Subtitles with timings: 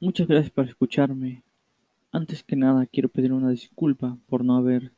[0.00, 1.42] Muchas gracias por escucharme.
[2.12, 4.92] Antes que nada, quiero pedir una disculpa por no haber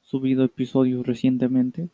[0.00, 1.90] subido episodios recientemente.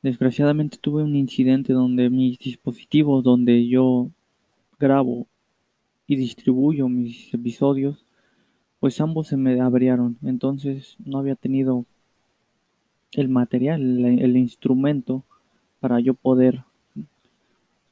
[0.00, 4.08] Desgraciadamente tuve un incidente donde mis dispositivos donde yo
[4.78, 5.26] grabo
[6.06, 8.06] y distribuyo mis episodios,
[8.78, 10.16] pues ambos se me abriaron.
[10.22, 11.86] Entonces no había tenido
[13.10, 15.24] el material, el, el instrumento
[15.80, 16.62] para yo poder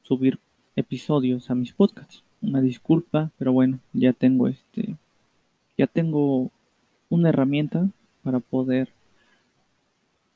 [0.03, 0.39] subir
[0.77, 2.23] episodios a mis podcasts.
[2.41, 4.95] Una disculpa, pero bueno, ya tengo este
[5.77, 6.51] ya tengo
[7.09, 7.89] una herramienta
[8.23, 8.89] para poder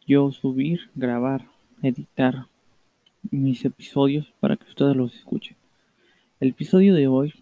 [0.06, 1.48] yo subir, grabar,
[1.82, 2.46] editar
[3.30, 5.58] mis episodios para que ustedes los escuchen.
[6.40, 7.34] El episodio de hoy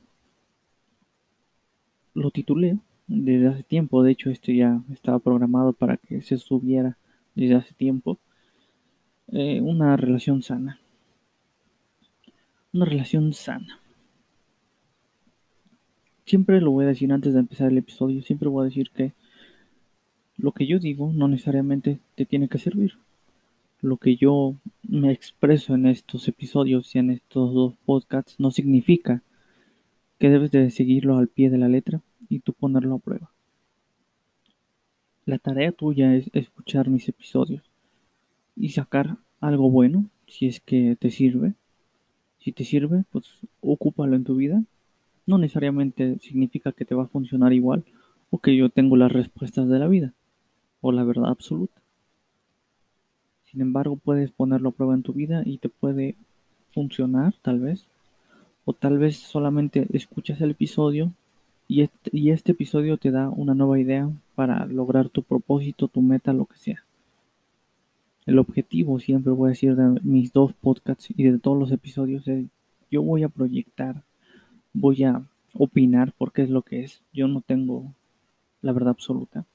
[2.13, 6.97] lo titulé desde hace tiempo, de hecho este ya estaba programado para que se subiera
[7.35, 8.19] desde hace tiempo.
[9.27, 10.79] Eh, una relación sana.
[12.73, 13.78] Una relación sana.
[16.29, 19.13] Siempre lo voy a decir antes de empezar el episodio, siempre voy a decir que
[20.37, 22.99] lo que yo digo no necesariamente te tiene que servir.
[23.81, 24.53] Lo que yo
[24.83, 29.23] me expreso en estos episodios y en estos dos podcasts no significa
[30.19, 33.31] que debes de seguirlo al pie de la letra y tú ponerlo a prueba.
[35.25, 37.63] La tarea tuya es escuchar mis episodios
[38.55, 41.55] y sacar algo bueno si es que te sirve.
[42.37, 43.25] Si te sirve, pues
[43.61, 44.63] ocúpalo en tu vida.
[45.29, 47.83] No necesariamente significa que te va a funcionar igual
[48.31, 50.11] o que yo tengo las respuestas de la vida
[50.81, 51.79] o la verdad absoluta.
[53.43, 56.15] Sin embargo, puedes ponerlo a prueba en tu vida y te puede
[56.73, 57.85] funcionar, tal vez.
[58.65, 61.13] O tal vez solamente escuchas el episodio
[61.67, 66.01] y este, y este episodio te da una nueva idea para lograr tu propósito, tu
[66.01, 66.83] meta, lo que sea.
[68.25, 72.27] El objetivo, siempre voy a decir, de mis dos podcasts y de todos los episodios
[72.27, 72.47] es,
[72.89, 74.01] yo voy a proyectar,
[74.73, 77.01] voy a opinar porque es lo que es.
[77.13, 77.93] Yo no tengo
[78.61, 79.45] la verdad absoluta.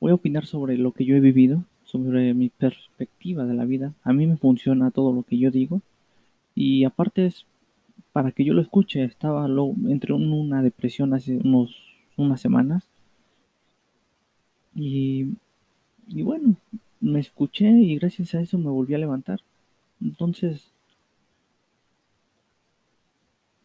[0.00, 3.94] Voy a opinar sobre lo que yo he vivido, sobre mi perspectiva de la vida.
[4.02, 5.80] A mí me funciona todo lo que yo digo.
[6.54, 7.46] Y aparte es
[8.12, 9.04] para que yo lo escuche.
[9.04, 11.74] Estaba lo, entre una depresión hace unos,
[12.16, 12.88] unas semanas.
[14.74, 15.34] Y,
[16.08, 16.56] y bueno,
[17.00, 19.40] me escuché y gracias a eso me volví a levantar.
[20.00, 20.71] Entonces,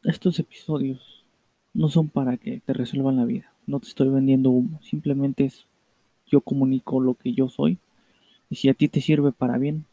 [0.10, 1.26] estos episodios
[1.74, 3.52] no son para que te resuelvan la vida.
[3.66, 4.80] No te estoy vendiendo humo.
[4.82, 5.66] Simplemente es
[6.26, 7.78] yo comunico lo que yo soy.
[8.50, 9.86] Y si a ti te sirve para bien,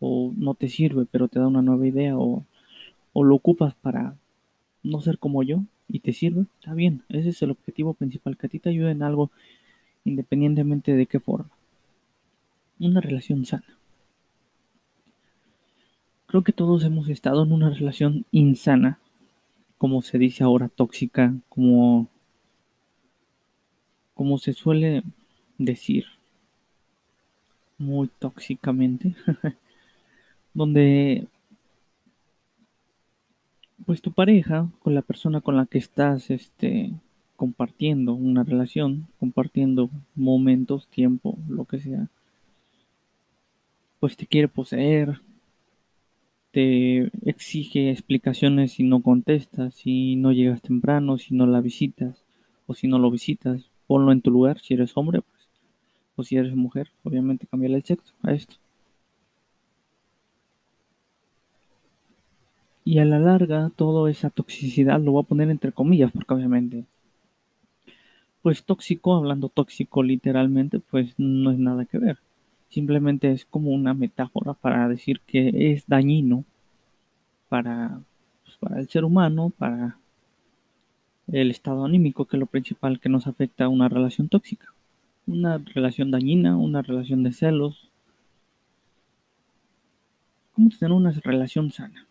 [0.00, 2.44] o no te sirve, pero te da una nueva idea, o,
[3.12, 4.16] o lo ocupas para
[4.82, 7.02] no ser como yo y te sirve, está bien.
[7.08, 9.30] Ese es el objetivo principal, que a ti te ayude en algo
[10.04, 11.50] independientemente de qué forma.
[12.80, 13.78] Una relación sana.
[16.26, 18.98] Creo que todos hemos estado en una relación insana,
[19.80, 22.06] como se dice ahora, tóxica, como,
[24.12, 25.02] como se suele
[25.56, 26.04] decir
[27.78, 29.16] muy tóxicamente,
[30.52, 31.26] donde
[33.86, 36.92] pues tu pareja, con la persona con la que estás este,
[37.36, 42.06] compartiendo una relación, compartiendo momentos, tiempo, lo que sea,
[43.98, 45.22] pues te quiere poseer,
[46.52, 52.24] te exige explicaciones si no contestas, si no llegas temprano, si no la visitas
[52.66, 55.48] o si no lo visitas, ponlo en tu lugar, si eres hombre, pues,
[56.16, 58.56] o si eres mujer, obviamente cambiarle el sexo a esto.
[62.84, 66.84] Y a la larga, toda esa toxicidad lo voy a poner entre comillas, porque obviamente,
[68.42, 72.18] pues tóxico, hablando tóxico literalmente, pues no es nada que ver.
[72.70, 76.44] Simplemente es como una metáfora para decir que es dañino
[77.48, 78.00] para,
[78.44, 79.98] pues, para el ser humano, para
[81.26, 84.68] el estado anímico, que es lo principal que nos afecta a una relación tóxica.
[85.26, 87.90] Una relación dañina, una relación de celos.
[90.52, 92.06] ¿Cómo tener una relación sana?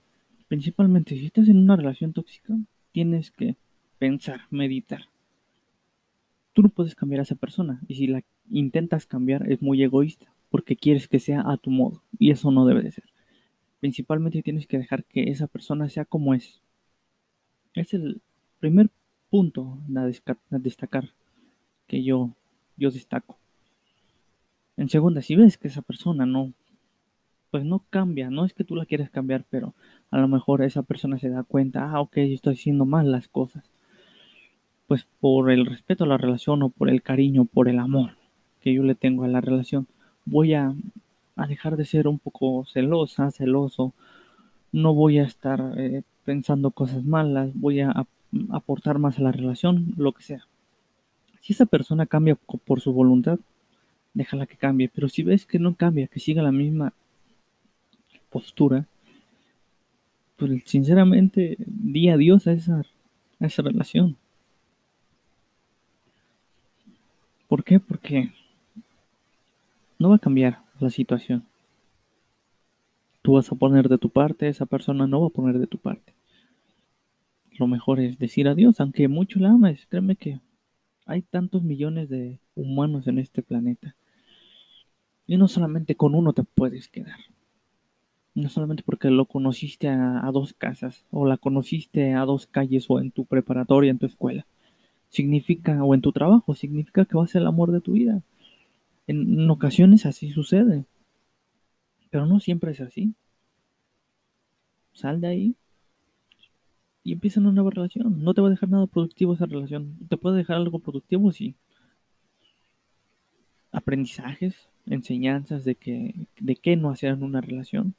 [0.50, 2.54] Principalmente si estás en una relación tóxica,
[2.92, 3.56] tienes que
[3.98, 5.06] pensar, meditar.
[6.52, 10.28] Tú no puedes cambiar a esa persona y si la intentas cambiar es muy egoísta
[10.50, 13.06] porque quieres que sea a tu modo y eso no debe de ser.
[13.80, 16.62] Principalmente tienes que dejar que esa persona sea como es.
[17.74, 18.22] Es el
[18.60, 18.90] primer
[19.30, 21.14] punto a destacar
[21.88, 22.32] que yo,
[22.78, 23.38] yo destaco.
[24.76, 26.54] En segunda, si ves que esa persona no,
[27.52, 29.74] pues no cambia, no es que tú la quieras cambiar, pero
[30.10, 33.28] a lo mejor esa persona se da cuenta, ah, ok, yo estoy haciendo mal las
[33.28, 33.70] cosas.
[34.88, 38.18] Pues por el respeto a la relación o por el cariño, por el amor
[38.62, 39.88] que yo le tengo a la relación,
[40.26, 40.74] voy a,
[41.36, 43.94] a dejar de ser un poco celosa, celoso.
[44.72, 48.06] No voy a estar eh, pensando cosas malas, voy a,
[48.52, 50.46] aportar más a la relación, lo que sea.
[51.42, 53.40] Si esa persona cambia por su voluntad,
[54.14, 56.94] déjala que cambie, pero si ves que no cambia, que siga la misma
[58.30, 58.86] postura,
[60.38, 62.82] pues sinceramente di adiós a esa,
[63.40, 64.16] a esa relación.
[67.48, 67.80] ¿Por qué?
[67.80, 68.32] Porque
[70.00, 71.44] no va a cambiar la situación.
[73.22, 75.78] Tú vas a poner de tu parte, esa persona no va a poner de tu
[75.78, 76.14] parte.
[77.58, 79.86] Lo mejor es decir adiós, aunque mucho la ames.
[79.88, 80.40] Créeme que
[81.06, 83.96] hay tantos millones de humanos en este planeta.
[85.28, 87.18] Y no solamente con uno te puedes quedar.
[88.34, 92.86] No solamente porque lo conociste a, a, dos casas o la conociste a dos calles
[92.88, 94.46] o en tu preparatoria, en tu escuela.
[95.10, 98.22] Significa, o en tu trabajo, significa que va a ser el amor de tu vida.
[99.10, 100.86] En, ocasiones así sucede.
[102.12, 103.16] Pero no siempre es así.
[104.94, 105.56] Sal de ahí
[107.04, 108.24] y empieza una nueva relación.
[108.24, 109.98] No te va a dejar nada productivo esa relación.
[110.10, 111.56] Te puede dejar algo productivo, sí.
[113.72, 117.96] Aprendizajes, enseñanzas de que de qué no hacer en una relación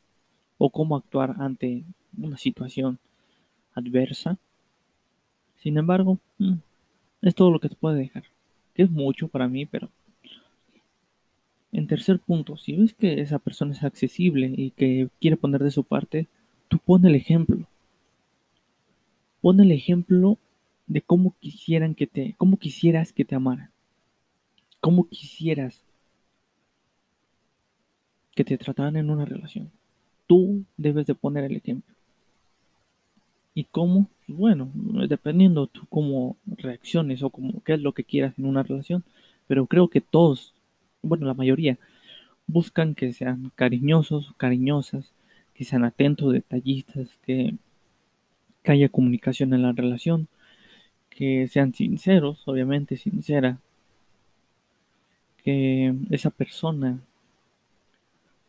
[0.59, 1.83] o cómo actuar ante
[2.17, 3.01] una situación
[3.75, 4.39] adversa.
[5.56, 6.59] Sin embargo, mm,
[7.23, 8.25] es todo lo que te puede dejar.
[8.75, 9.91] Que es mucho para mí, pero
[11.72, 15.70] en tercer punto, si ves que esa persona es accesible y que quiere poner de
[15.70, 16.28] su parte,
[16.69, 17.67] tú pon el ejemplo.
[19.40, 20.38] Pon el ejemplo
[20.87, 23.70] de cómo quisieran que te, cómo quisieras que te amaran.
[24.81, 25.84] Cómo quisieras
[28.34, 29.70] que te trataran en una relación.
[30.26, 31.94] Tú debes de poner el ejemplo.
[33.55, 34.08] ¿Y cómo?
[34.26, 34.70] Bueno,
[35.08, 39.05] dependiendo tú cómo reacciones o cómo, qué es lo que quieras en una relación.
[39.46, 40.55] Pero creo que todos,
[41.02, 41.79] bueno, la mayoría,
[42.47, 45.12] buscan que sean cariñosos, cariñosas,
[45.55, 47.55] que sean atentos, detallistas, que,
[48.64, 50.29] haya comunicación en la relación,
[51.11, 53.58] que sean sinceros, obviamente sincera,
[55.43, 57.00] que esa persona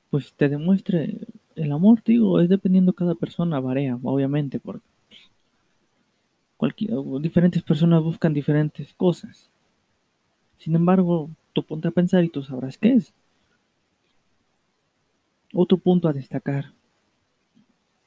[0.10, 1.18] pues te demuestre
[1.56, 4.86] el amor, digo, es dependiendo de cada persona, varía, obviamente, porque
[6.58, 9.50] cualquier, diferentes personas buscan diferentes cosas.
[10.60, 13.14] Sin embargo, tú ponte a pensar y tú sabrás qué es.
[15.54, 16.74] Otro punto a destacar,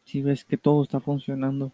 [0.05, 1.73] si ves que todo está funcionando,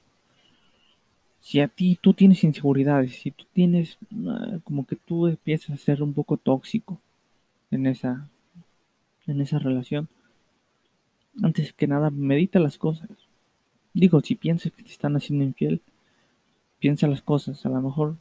[1.40, 5.76] si a ti tú tienes inseguridades, si tú tienes uh, como que tú empiezas a
[5.76, 7.00] ser un poco tóxico
[7.70, 8.28] en esa
[9.26, 10.08] en esa relación,
[11.42, 13.10] antes que nada medita las cosas.
[13.94, 15.82] Digo, si piensas que te están haciendo infiel,
[16.78, 17.64] piensa las cosas.
[17.64, 18.16] A lo mejor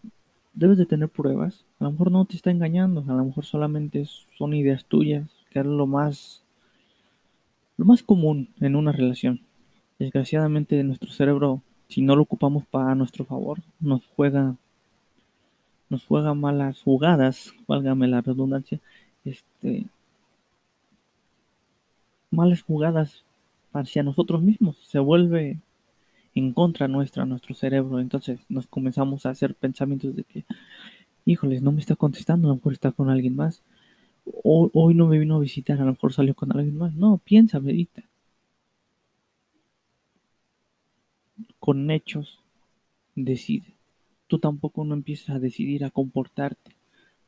[0.53, 1.65] debes de tener pruebas.
[1.79, 3.03] A lo mejor no te está engañando.
[3.07, 4.05] A lo mejor solamente
[4.37, 6.43] son ideas tuyas, que es lo más,
[7.77, 9.41] lo más común en una relación.
[9.97, 14.55] Desgraciadamente nuestro cerebro, si no lo ocupamos para nuestro favor, nos juega,
[15.89, 18.79] nos juega malas jugadas, válgame la redundancia,
[19.25, 19.87] este,
[22.31, 23.23] malas jugadas
[23.73, 24.77] hacia nosotros mismos.
[24.87, 25.59] Se vuelve
[26.35, 27.99] en contra nuestra, nuestro cerebro.
[27.99, 30.45] Entonces nos comenzamos a hacer pensamientos de que,
[31.25, 33.63] híjoles, no me está contestando, a lo mejor está con alguien más.
[34.25, 36.93] O, hoy no me vino a visitar, a lo mejor salió con alguien más.
[36.93, 38.03] No, piensa, medita.
[41.59, 42.39] Con hechos,
[43.15, 43.75] decide.
[44.27, 46.75] Tú tampoco no empiezas a decidir a comportarte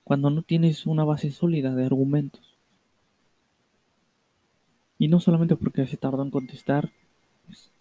[0.03, 2.57] cuando no tienes una base sólida de argumentos.
[4.98, 6.91] Y no solamente porque se tardó en contestar,
[7.45, 7.71] pues,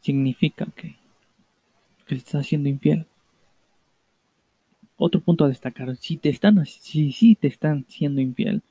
[0.00, 0.96] significa que,
[2.06, 3.06] que está haciendo infiel.
[4.96, 8.62] Otro punto a destacar, si te están, si, si te están siendo infiel,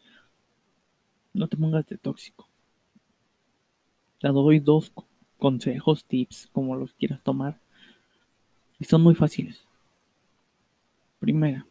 [1.34, 2.48] no te pongas de tóxico.
[4.20, 4.92] Te doy dos
[5.38, 7.60] consejos, tips, como los quieras tomar.
[8.80, 9.66] Y son muy fáciles.
[11.20, 11.66] Primera,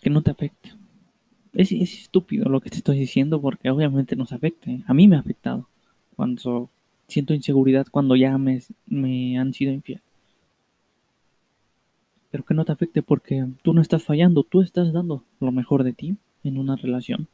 [0.00, 0.72] que no te afecte.
[1.52, 4.70] Es, es, estúpido lo que te estoy diciendo porque obviamente nos afecta.
[4.86, 5.68] A mí me ha afectado
[6.16, 6.70] cuando
[7.08, 10.00] siento inseguridad cuando ya me, me han sido infiel.
[12.32, 15.84] Pero que no te afecte porque tú no estás fallando, tú estás dando lo mejor
[15.84, 17.28] de ti en una relación.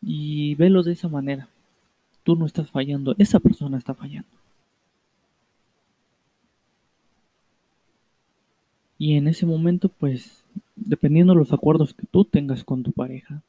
[0.00, 1.48] Y velo de esa manera.
[2.22, 4.30] Tú no estás fallando, esa persona está fallando.
[8.96, 10.44] Y en ese momento, pues,
[10.76, 13.42] dependiendo de los acuerdos que tú tengas con tu pareja,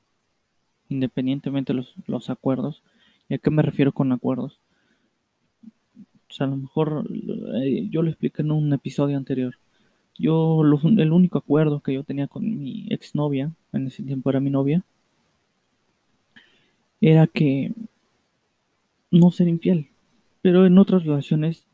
[0.90, 2.82] independientemente de los, los acuerdos,
[3.30, 4.58] ¿y a qué me refiero con acuerdos?
[6.34, 7.08] O sea, a lo mejor
[7.62, 9.54] eh, yo lo expliqué en un episodio anterior.
[10.18, 14.50] Yo, el único acuerdo que yo tenía con mi exnovia, en ese tiempo era mi
[14.50, 14.84] novia,
[17.02, 17.72] era que
[19.12, 19.90] no ser infiel.
[20.42, 21.68] Pero en otras relaciones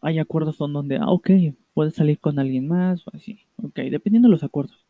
[0.00, 1.30] hay acuerdos donde, ah, ok,
[1.72, 3.38] puedes salir con alguien más o así.
[3.62, 4.84] Ok, dependiendo de los acuerdos.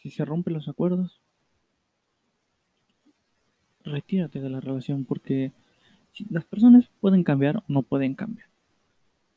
[0.00, 1.20] Si se rompen los acuerdos,
[3.84, 5.52] retírate de la relación porque
[6.30, 8.48] las personas pueden cambiar o no pueden cambiar.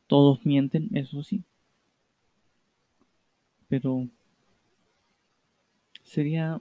[0.07, 1.43] Todos mienten, eso sí.
[3.67, 4.07] Pero
[6.03, 6.59] sería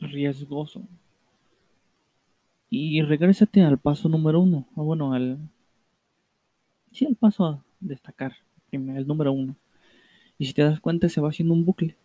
[0.00, 0.82] riesgoso.
[2.70, 4.66] Y regrésate al paso número uno.
[4.74, 5.38] O bueno, al.
[6.92, 8.34] Sí, al paso a destacar.
[8.72, 9.56] El número uno.
[10.38, 11.96] Y si te das cuenta, se va haciendo un bucle.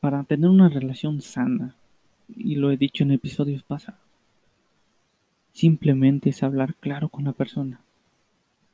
[0.00, 1.76] Para tener una relación sana,
[2.26, 4.00] y lo he dicho en episodios pasados,
[5.52, 7.82] simplemente es hablar claro con la persona.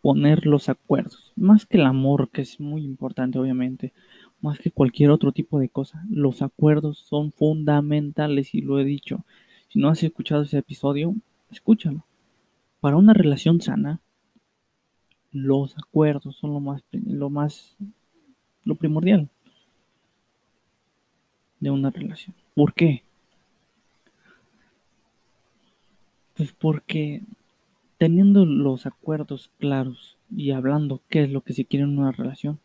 [0.03, 3.93] Poner los acuerdos, más que el amor, que es muy importante obviamente,
[4.41, 9.25] más que cualquier otro tipo de cosa, los acuerdos son fundamentales y lo he dicho.
[9.67, 11.13] Si no has escuchado ese episodio,
[11.51, 12.05] escúchalo.
[12.79, 13.99] Para una relación sana,
[15.33, 17.77] los acuerdos son lo más, lo más,
[18.63, 19.29] lo primordial
[21.71, 22.35] de una relación.
[22.55, 23.03] ¿Por qué?
[26.37, 27.23] Pues porque
[27.99, 32.59] teniendo los acuerdos claros y hablando qué es lo que se quiere en una relación,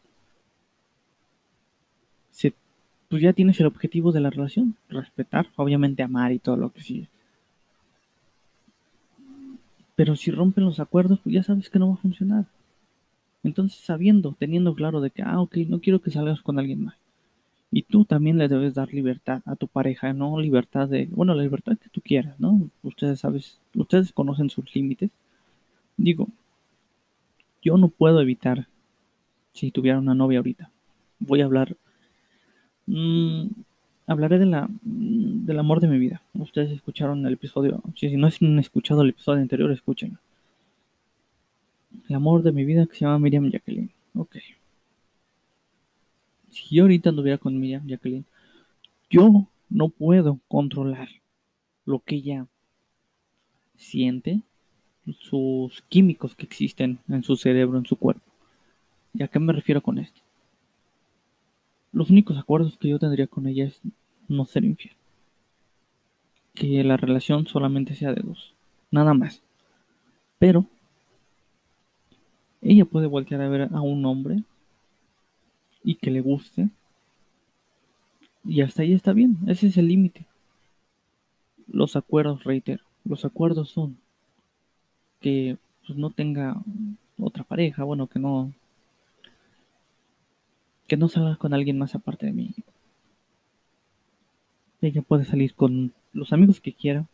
[3.12, 6.82] pues ya tienes el objetivo de la relación, respetar, obviamente amar y todo lo que
[6.82, 7.10] sigue.
[9.98, 12.46] Pero si rompen los acuerdos, pues ya sabes que no va a funcionar.
[13.44, 17.01] Entonces, sabiendo, teniendo claro de que, ah, ok, no quiero que salgas con alguien más.
[17.72, 21.44] Y tú también le debes dar libertad a tu pareja, no libertad de, bueno, la
[21.44, 22.70] libertad que tú quieras, ¿no?
[22.84, 25.10] Ustedes sabes, ustedes conocen sus límites.
[25.96, 26.28] Digo,
[27.62, 28.68] yo no puedo evitar,
[29.54, 30.70] si tuviera una novia ahorita,
[31.20, 31.78] voy a hablar,
[32.88, 33.46] mmm,
[34.06, 36.22] hablaré de la, del amor de mi vida.
[36.34, 40.18] Ustedes escucharon el episodio, si no han escuchado el episodio anterior, escuchen.
[42.10, 43.92] El amor de mi vida que se llama Miriam Jacqueline.
[44.16, 44.36] Ok
[46.52, 48.26] si yo ahorita anduviera con Miriam Jacqueline,
[49.10, 51.10] yo no puedo controlar
[51.86, 52.48] lo que ella
[53.76, 54.42] siente,
[55.18, 58.32] sus químicos que existen en su cerebro, en su cuerpo.
[59.14, 60.22] ¿Y a qué me refiero con esto?
[61.92, 63.82] Los únicos acuerdos que yo tendría con ella es
[64.28, 64.94] no ser infiel.
[66.54, 68.54] Que la relación solamente sea de dos.
[68.92, 69.42] Nada más.
[70.38, 70.66] Pero
[72.62, 74.44] ella puede voltear a ver a un hombre
[75.84, 76.70] y que le guste.
[78.44, 80.26] Y hasta ahí está bien, ese es el límite.
[81.68, 83.98] Los acuerdos, reitero, los acuerdos son
[85.20, 86.62] que pues, no tenga
[87.20, 88.52] otra pareja, bueno, que no
[90.88, 92.54] que no salga con alguien más aparte de mí.
[94.82, 97.06] Ella puede salir con los amigos que quiera.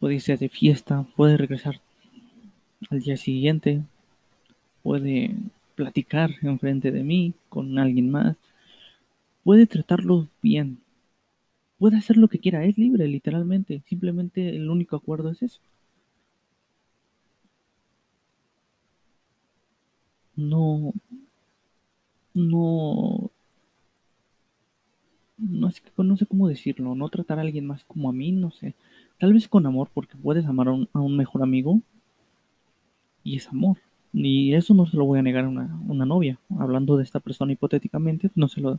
[0.00, 1.80] Puede irse de fiesta, puede regresar
[2.90, 3.84] al día siguiente,
[4.82, 5.36] puede
[5.74, 8.36] platicar enfrente de mí con alguien más,
[9.44, 10.80] puede tratarlo bien,
[11.78, 15.60] puede hacer lo que quiera, es libre literalmente, simplemente el único acuerdo es eso.
[20.36, 20.92] No,
[22.34, 23.30] no,
[25.36, 28.74] no, no sé cómo decirlo, no tratar a alguien más como a mí, no sé,
[29.18, 31.80] tal vez con amor, porque puedes amar a un mejor amigo
[33.24, 33.78] y es amor.
[34.12, 36.38] Y eso no se lo voy a negar a una, una novia.
[36.58, 38.78] Hablando de esta persona hipotéticamente, no se lo,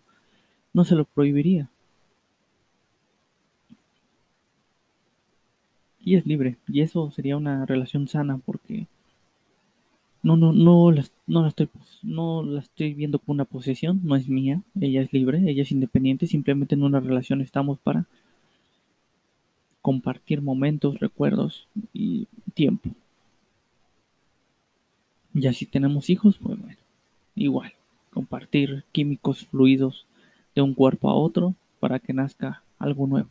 [0.73, 1.69] no se lo prohibiría.
[5.99, 6.57] Y es libre.
[6.67, 8.87] Y eso sería una relación sana porque
[10.23, 11.69] no, no, no, la, no la estoy,
[12.01, 15.71] no la estoy viendo como una posesión, no es mía, ella es libre, ella es
[15.71, 18.05] independiente, simplemente en una relación estamos para
[19.81, 22.89] compartir momentos, recuerdos y tiempo.
[25.33, 26.77] Ya si tenemos hijos, pues bueno,
[27.35, 27.73] igual,
[28.11, 30.05] compartir químicos fluidos
[30.55, 33.29] de un cuerpo a otro para que nazca algo nuevo.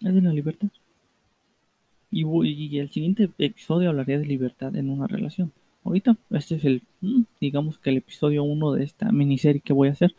[0.00, 0.68] Es de la libertad.
[2.10, 5.52] Y, y, el siguiente episodio hablaría de libertad en una relación.
[5.84, 9.88] Ahorita este es el, mm, digamos que el episodio 1 de esta miniserie que voy
[9.88, 10.14] a hacer,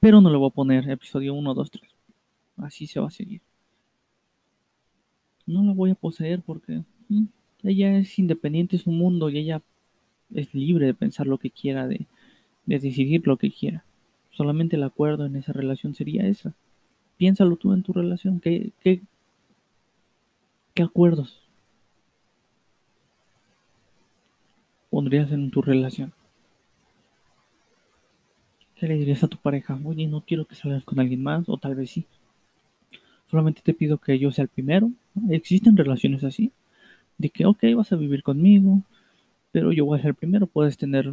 [0.00, 1.82] pero no le voy a poner episodio 1, 2, 3.
[2.58, 3.42] Así se va a seguir
[5.46, 7.24] no la voy a poseer porque mm,
[7.64, 9.62] ella es independiente, es un mundo y ella
[10.32, 12.06] es libre de pensar lo que quiera, de,
[12.66, 13.84] decidir lo que quiera.
[14.30, 16.54] Solamente el acuerdo en esa relación sería esa.
[17.16, 18.40] Piénsalo tú en tu relación.
[18.40, 19.02] ¿Qué, qué,
[20.74, 21.40] qué acuerdos
[24.90, 26.12] pondrías en tu relación?
[28.84, 29.78] ¿qué le dirías a tu pareja?
[29.84, 32.06] Oye, no quiero que salgas con alguien más, o tal vez sí.
[33.30, 34.90] Solamente te pido que yo sea el primero.
[35.30, 36.52] Existen relaciones así,
[37.18, 38.82] de que, ok, vas a vivir conmigo,
[39.52, 40.46] pero yo voy a ser el primero.
[40.46, 41.12] Puedes tener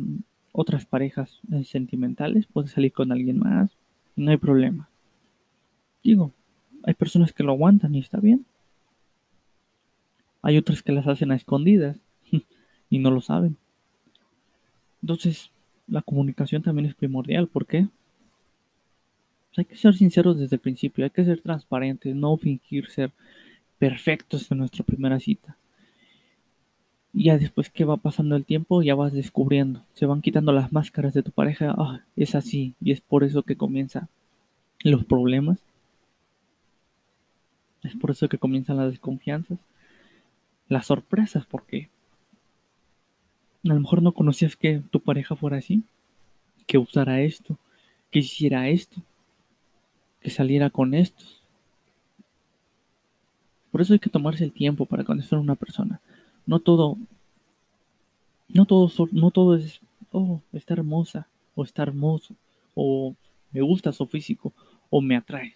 [0.52, 3.72] otras parejas eh, sentimentales, puedes salir con alguien más,
[4.16, 4.90] no hay problema.
[6.04, 6.32] Digo,
[6.84, 8.46] hay personas que lo aguantan y está bien.
[10.42, 11.98] Hay otras que las hacen a escondidas
[12.90, 13.58] y no lo saben.
[15.02, 15.52] Entonces,
[15.88, 17.48] la comunicación también es primordial.
[17.48, 17.88] ¿Por qué?
[19.52, 23.12] Pues hay que ser sinceros desde el principio, hay que ser transparentes, no fingir ser
[23.78, 25.58] perfectos en nuestra primera cita.
[27.14, 30.72] Y ya después que va pasando el tiempo, ya vas descubriendo, se van quitando las
[30.72, 34.08] máscaras de tu pareja, ah, es así, y es por eso que comienzan
[34.84, 35.60] los problemas.
[37.84, 39.60] Es por eso que comienzan las desconfianzas,
[40.70, 41.90] las sorpresas, porque
[43.66, 45.84] a lo mejor no conocías que tu pareja fuera así,
[46.68, 47.58] que usara esto,
[48.12, 49.02] que hiciera esto,
[50.22, 51.42] que saliera con estos.
[53.72, 56.00] Por eso hay que tomarse el tiempo para conocer a una persona.
[56.46, 56.98] No todo,
[58.50, 59.80] no todo, no todo es,
[60.12, 62.36] oh, está hermosa, o está hermoso,
[62.76, 63.16] o
[63.52, 64.54] me gusta su físico,
[64.90, 65.56] o me atrae.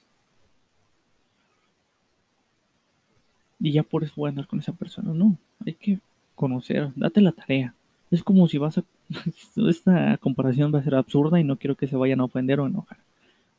[3.60, 5.13] Y ya por eso voy a andar con esa persona.
[5.13, 6.00] No, hay que
[6.36, 7.74] conocer, date la tarea.
[8.12, 8.84] Es como si vas a...
[9.69, 12.67] Esta comparación va a ser absurda y no quiero que se vayan a ofender o
[12.67, 13.04] enojar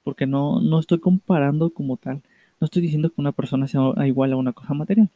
[0.06, 2.22] porque no, no estoy comparando como tal.
[2.60, 5.10] No estoy diciendo que una persona sea igual a una cosa material,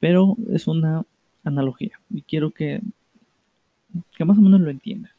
[0.00, 1.04] pero es una
[1.44, 2.80] analogía y quiero que,
[4.16, 5.12] que más o menos lo entiendas.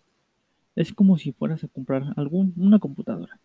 [0.76, 3.40] Es como si fueras a comprar algún, una computadora.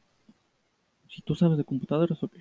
[1.09, 2.35] Si tú sabes de computadoras, ok.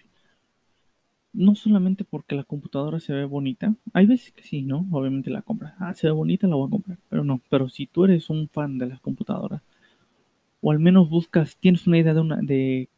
[1.32, 4.88] No solamente porque la computadora se ve bonita, hay veces que sí, ¿no?
[4.90, 5.76] Obviamente la compras.
[5.78, 6.98] Ah, se ve bonita, la voy a comprar.
[7.10, 9.62] Pero no, pero si tú eres un fan de las computadoras,
[10.62, 12.90] o al menos buscas, tienes una idea de, una, de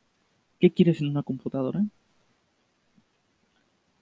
[0.61, 1.83] ¿Qué quieres en una computadora?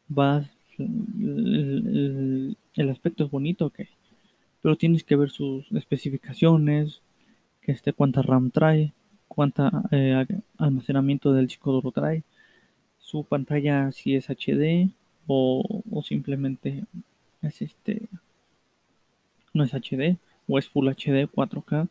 [0.09, 0.45] Vas,
[0.77, 2.57] el,
[2.91, 3.79] aspecto es bonito, ok,
[4.61, 7.01] pero tienes que ver sus especificaciones,
[7.61, 8.91] que esté cuánta RAM trae,
[9.29, 10.25] cuánta eh,
[10.57, 12.23] almacenamiento del disco duro trae,
[12.99, 14.89] su pantalla si es HD
[15.27, 15.63] o,
[16.03, 16.83] simplemente
[17.41, 18.09] es este
[19.53, 20.17] no es HD
[20.47, 21.87] o es Full HD 4K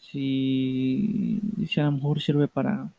[0.00, 2.90] si, si a lo mejor sirve para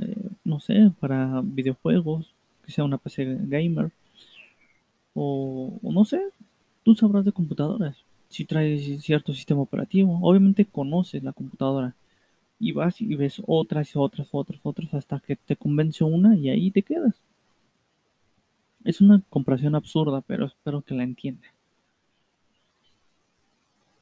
[0.00, 2.32] eh, no sé, para videojuegos,
[2.64, 3.90] que sea una PC gamer,
[5.14, 6.20] o, no sé,
[6.84, 7.96] tú sabrás de computadoras.
[8.28, 11.94] Si traes cierto sistema operativo, obviamente conoces la computadora
[12.60, 16.50] y vas y ves otras y otras, otras, otras, hasta que te convence una y
[16.50, 17.14] ahí te quedas.
[18.84, 21.50] Es una comparación absurda, pero espero que la entiendan.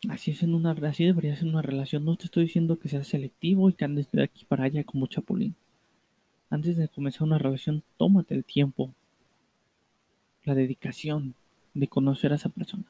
[0.09, 2.05] Así es en una así debería ser una relación.
[2.05, 5.07] No te estoy diciendo que seas selectivo y que andes de aquí para allá como
[5.07, 5.55] chapulín.
[6.51, 8.95] Antes de comenzar una relación, tómate el tiempo,
[10.45, 11.35] la dedicación
[11.75, 12.85] de conocer a esa persona.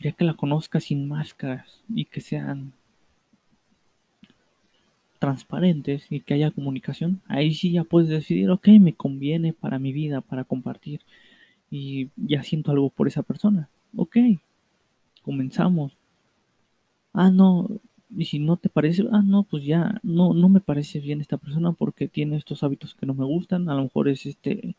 [0.00, 2.72] Ya que la conozcas sin máscaras y que sean
[5.18, 9.92] transparentes y que haya comunicación, ahí sí ya puedes decidir, ok, me conviene para mi
[9.92, 11.00] vida, para compartir
[11.70, 13.68] y ya siento algo por esa persona.
[13.96, 14.16] Ok,
[15.22, 15.96] comenzamos.
[17.12, 17.68] Ah, no,
[18.16, 21.36] y si no te parece, ah, no, pues ya, no, no me parece bien esta
[21.36, 24.76] persona porque tiene estos hábitos que no me gustan, a lo mejor es este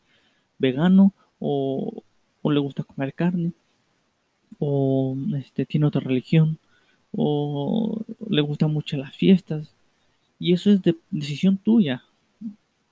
[0.58, 2.02] vegano o,
[2.44, 3.52] le gusta comer carne
[4.58, 6.58] o este tiene otra religión
[7.12, 9.74] o le gustan mucho las fiestas
[10.38, 12.02] y eso es de decisión tuya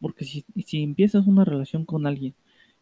[0.01, 2.35] porque si, si empiezas una relación con alguien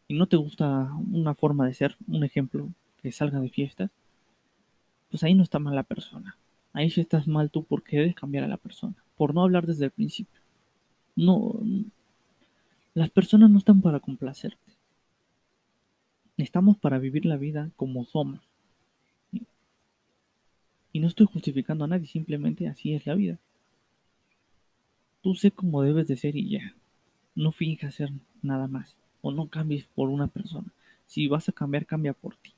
[0.09, 2.69] y no te gusta una forma de ser, un ejemplo,
[3.03, 3.91] que salga de fiestas,
[5.11, 6.37] pues ahí no está mal la persona
[6.77, 9.87] Ahí sí estás mal tú porque debes cambiar a la persona, por no hablar desde
[9.87, 10.43] el principio.
[11.17, 11.59] No,
[12.93, 14.59] las personas no están para complacerte.
[16.37, 18.41] Estamos para vivir la vida como somos.
[20.93, 23.39] Y no estoy justificando a nadie, simplemente así es la vida.
[25.23, 26.75] Tú sé cómo debes de ser y ya.
[27.35, 28.11] No finjas ser
[28.43, 28.99] nada más.
[29.23, 30.69] O no cambies por una persona.
[31.07, 32.53] Si vas a cambiar, cambia por ti.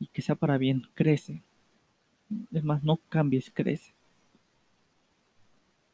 [0.00, 0.84] Y que sea para bien.
[0.94, 1.42] Crece.
[2.52, 3.92] Es más, no cambies, crece.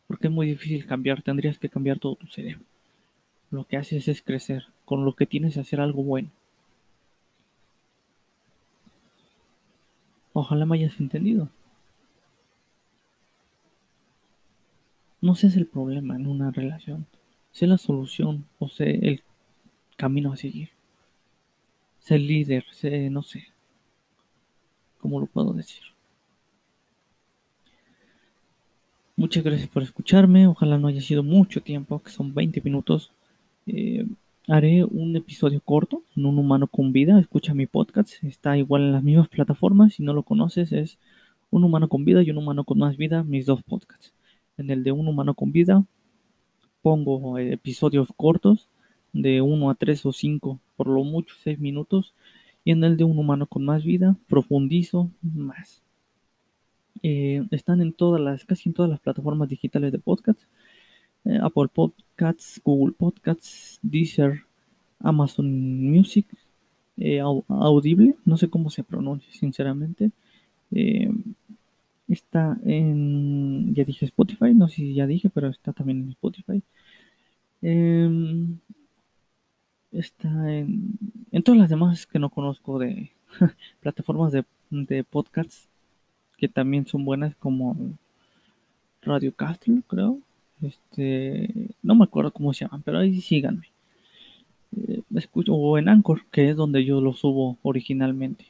[0.07, 2.65] Porque es muy difícil cambiar, tendrías que cambiar todo tu cerebro.
[3.51, 6.31] Lo que haces es crecer, con lo que tienes hacer algo bueno.
[10.33, 11.49] Ojalá me hayas entendido.
[15.21, 17.07] No seas el problema en una relación,
[17.51, 19.23] sé la solución o sé el
[19.97, 20.71] camino a seguir.
[21.99, 23.49] Sé líder, sé, no sé,
[24.99, 25.83] ¿cómo lo puedo decir?
[29.19, 30.47] Muchas gracias por escucharme.
[30.47, 33.11] Ojalá no haya sido mucho tiempo, que son 20 minutos.
[33.67, 34.07] Eh,
[34.47, 37.19] haré un episodio corto en un humano con vida.
[37.19, 38.23] Escucha mi podcast.
[38.23, 39.95] Está igual en las mismas plataformas.
[39.95, 40.99] Si no lo conoces, es
[41.51, 44.13] un humano con vida y un humano con más vida, mis dos podcasts.
[44.57, 45.83] En el de un humano con vida
[46.83, 48.69] pongo episodios cortos
[49.13, 52.15] de 1 a 3 o 5, por lo mucho 6 minutos.
[52.65, 55.83] Y en el de un humano con más vida profundizo más.
[57.03, 60.41] Eh, están en todas las, casi en todas las plataformas digitales de podcast.
[61.25, 64.45] Eh, Apple Podcasts, Google Podcasts, Deezer,
[65.01, 66.27] Amazon Music,
[66.97, 70.11] eh, Audible, no sé cómo se pronuncia sinceramente.
[72.09, 76.63] está en, ya dije Spotify, no sé si ya dije, pero está también en Spotify.
[77.63, 78.59] Em,
[79.93, 80.99] está en,
[81.33, 83.13] en todas las demás que no conozco de
[83.81, 85.69] plataformas de, de podcasts
[86.39, 87.77] que también son buenas como
[89.03, 90.21] Radio Castle, creo.
[90.63, 93.69] Este, no me acuerdo cómo se llaman, pero ahí síganme.
[94.77, 98.47] Eh, escucho, o en Anchor, que es donde yo lo subo originalmente,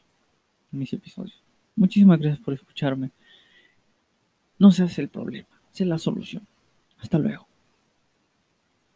[0.70, 1.42] mis episodios.
[1.76, 3.10] Muchísimas gracias por escucharme.
[4.58, 6.46] No se hace el problema, se la solución.
[6.98, 7.46] Hasta luego.